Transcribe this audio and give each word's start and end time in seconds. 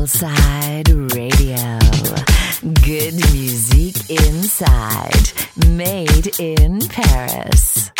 Soulside 0.00 0.88
Radio. 1.14 1.78
Good 2.82 3.14
music 3.34 4.08
inside. 4.08 5.32
Made 5.76 6.40
in 6.40 6.78
Paris. 6.88 7.90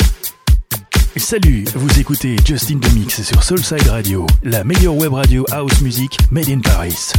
Salut, 1.19 1.65
vous 1.75 2.01
écoutez 2.01 2.37
Justin 2.43 2.79
The 2.81 2.91
Mix 2.95 3.21
sur 3.23 3.43
Soulside 3.43 3.87
Radio, 3.89 4.27
la 4.43 4.65
meilleure 4.65 4.97
web 4.97 5.13
radio 5.13 5.45
house 5.53 5.83
music 5.83 6.17
made 6.31 6.49
in 6.49 6.63
Paris. 6.63 7.13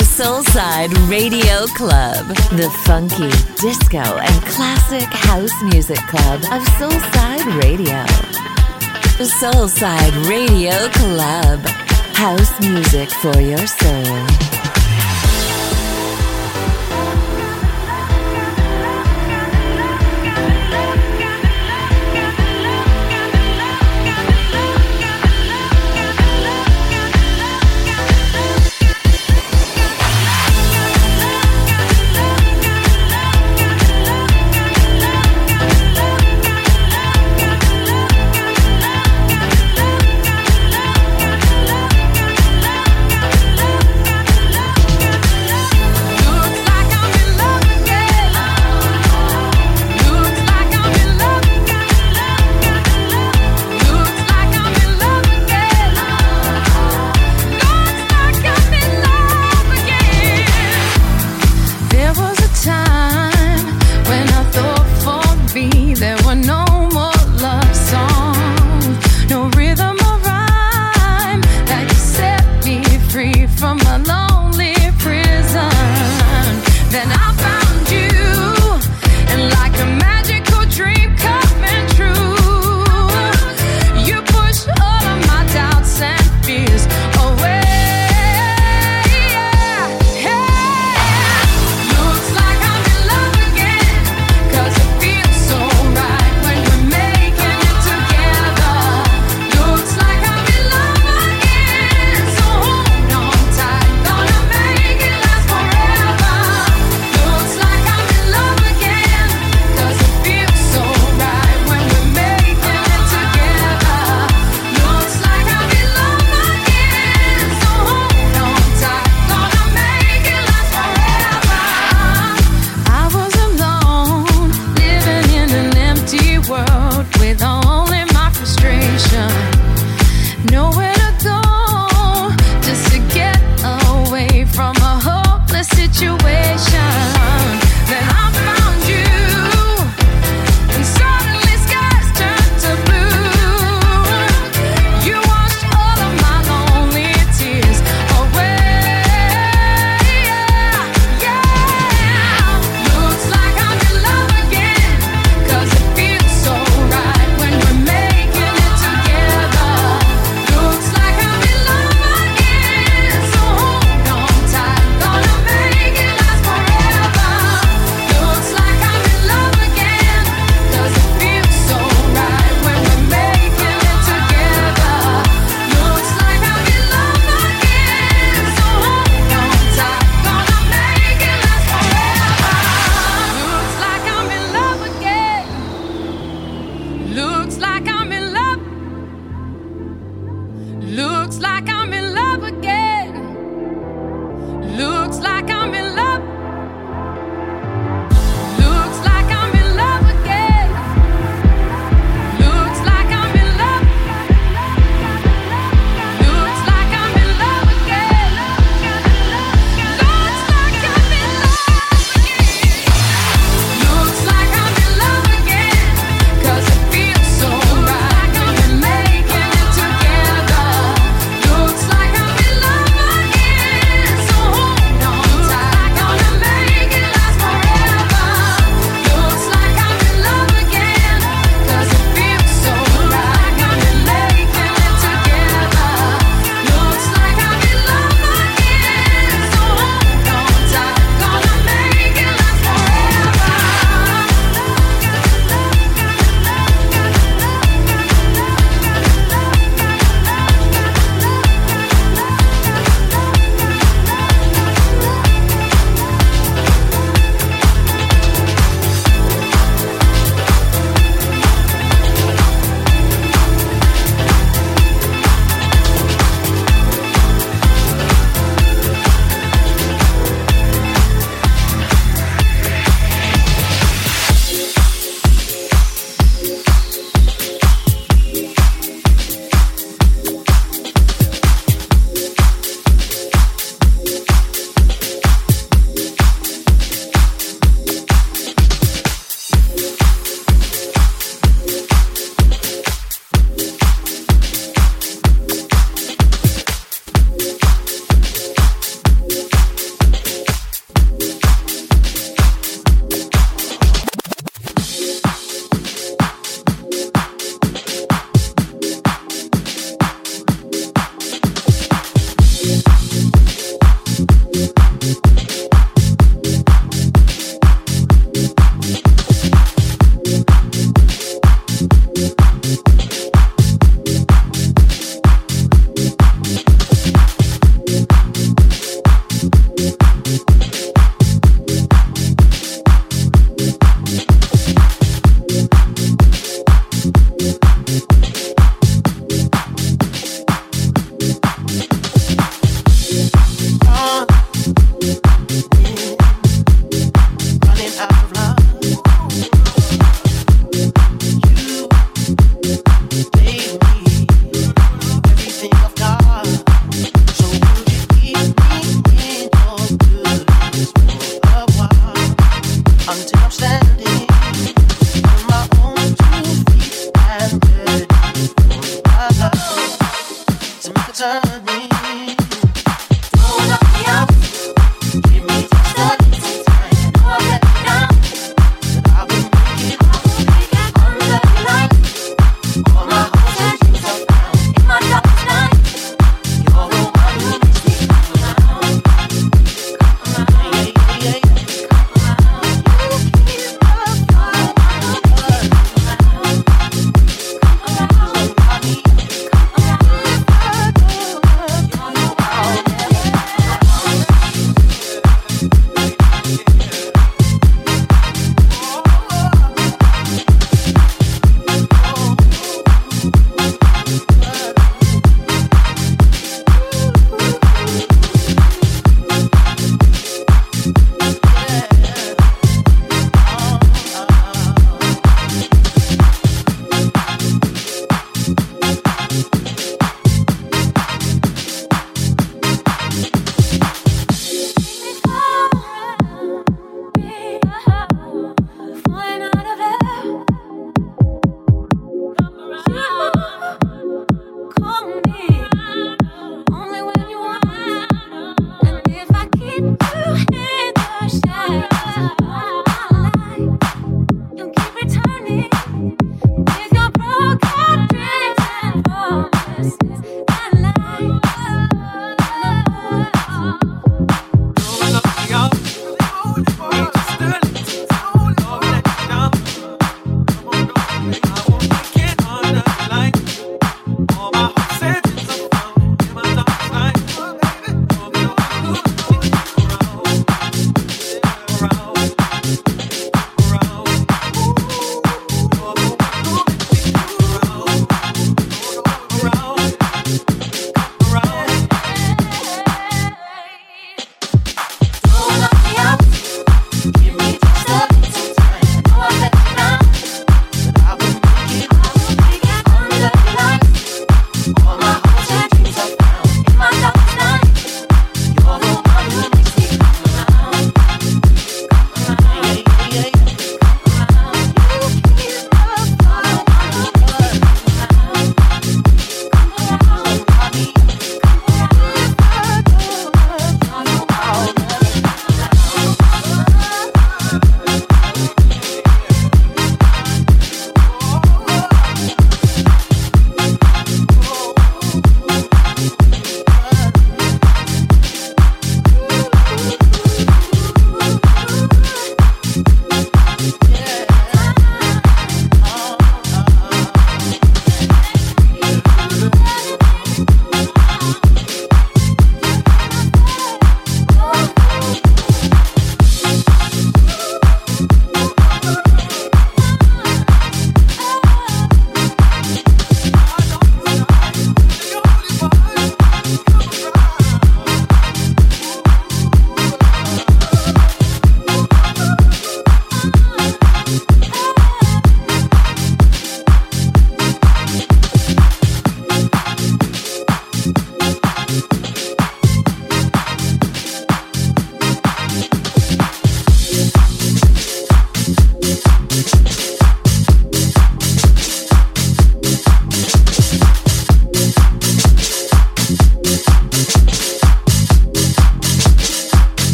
Soulside 0.00 0.96
Radio 1.10 1.66
Club, 1.76 2.26
the 2.56 2.70
funky, 2.86 3.28
disco, 3.60 3.98
and 3.98 4.42
classic 4.46 5.06
house 5.12 5.52
music 5.64 5.98
club 6.08 6.40
of 6.50 6.66
Soulside 6.78 7.62
Radio. 7.62 8.06
Soulside 9.20 10.14
Radio 10.26 10.72
Club, 10.92 11.60
house 12.20 12.60
music 12.60 13.10
for 13.10 13.40
your 13.40 13.66
soul. 13.66 14.49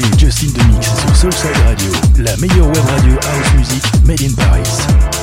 c'est 0.00 0.18
Justin 0.18 0.48
Demix 0.52 0.86
sur 0.86 1.16
Soulside 1.16 1.56
Radio, 1.64 1.90
la 2.18 2.36
meilleure 2.36 2.66
web 2.66 2.84
radio 2.88 3.14
house 3.14 3.54
music 3.56 3.82
made 4.04 4.22
in 4.22 4.34
Paris. 4.34 5.17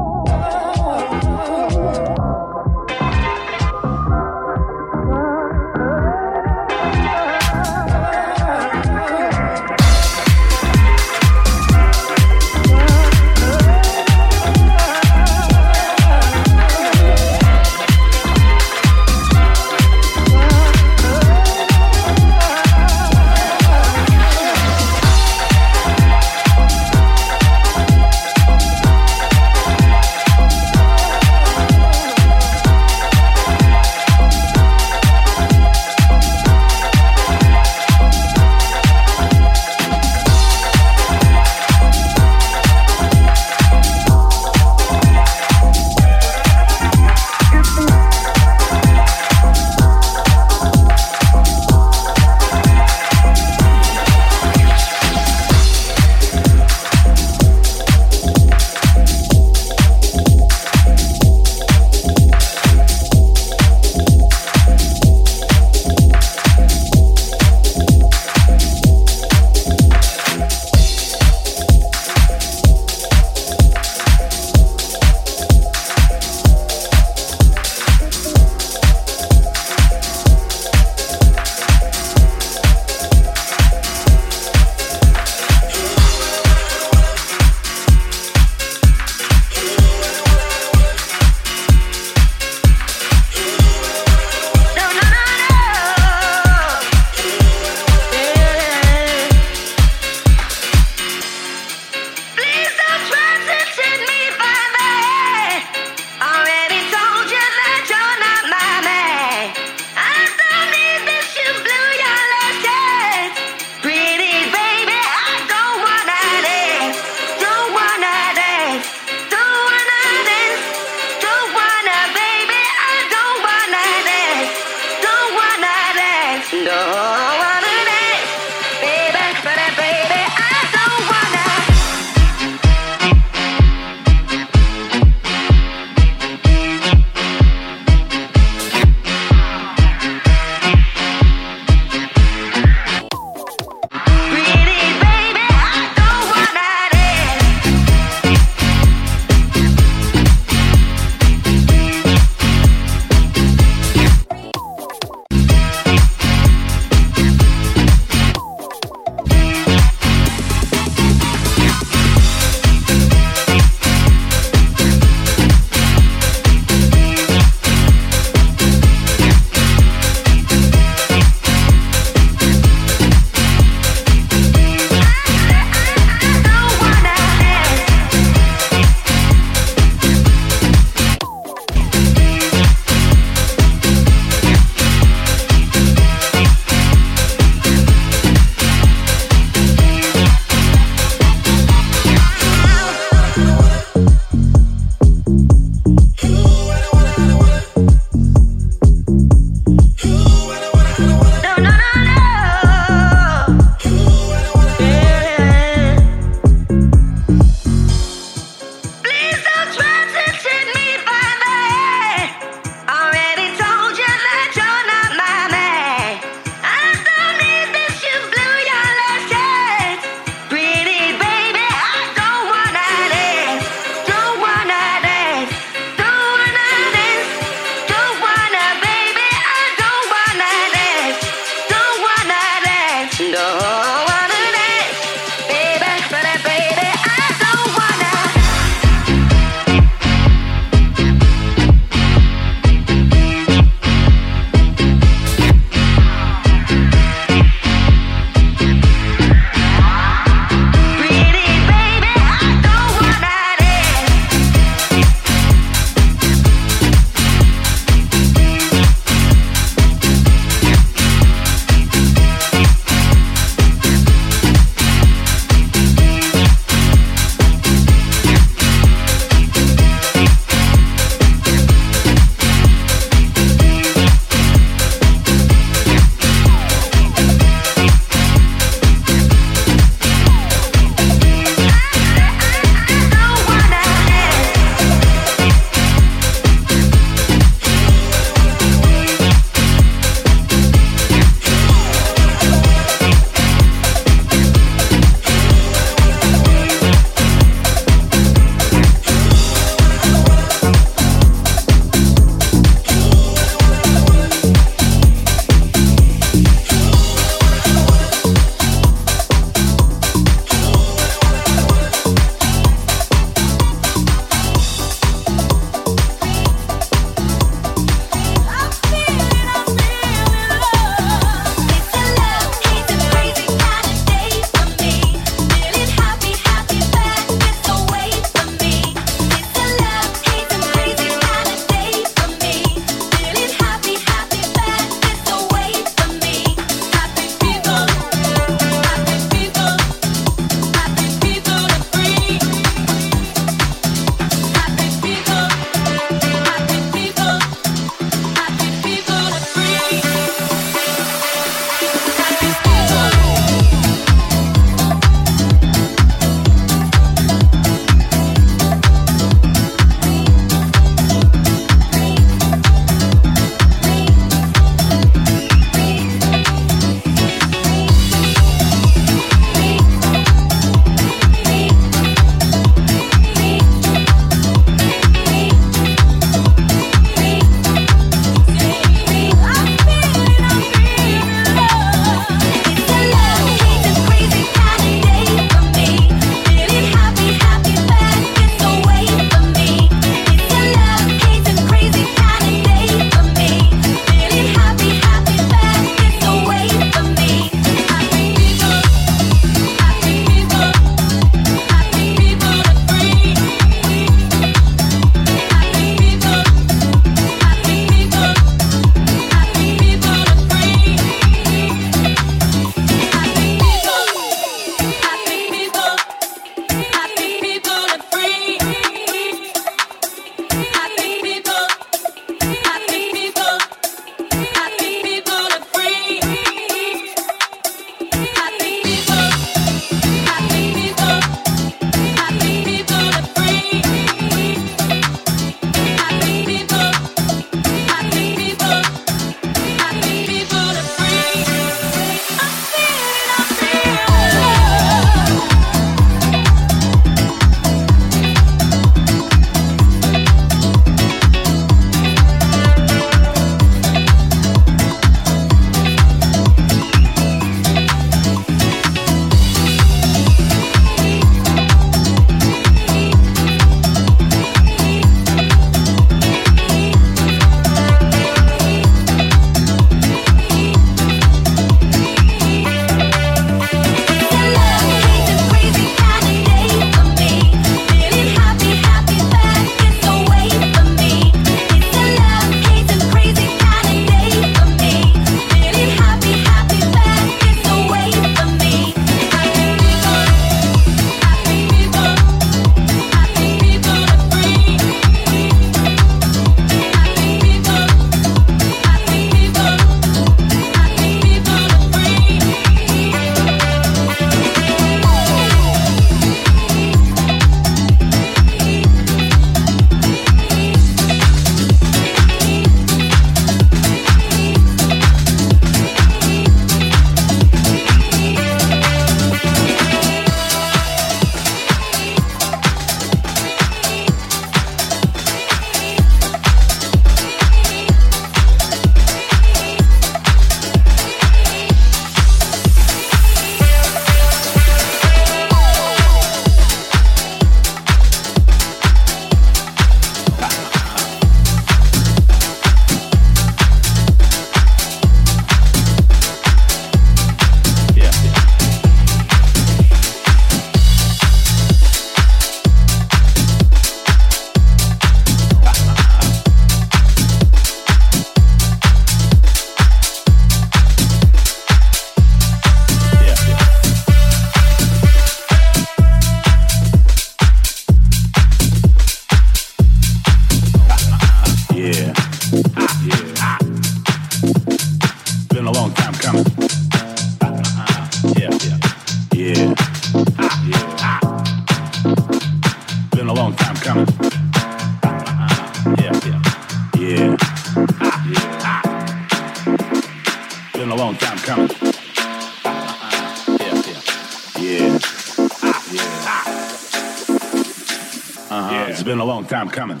Coming, 599.74 600.00